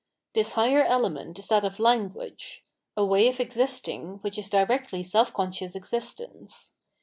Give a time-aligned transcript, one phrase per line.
[0.33, 2.63] This higher element is that of Language—
[2.97, 6.71] a way of existing which is directly self conscious existence.